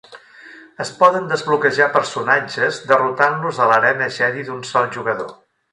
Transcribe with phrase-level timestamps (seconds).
[0.85, 5.35] Es poden desbloquejar personatges derrotant-los a l'arena Jedi d'un sol jugador.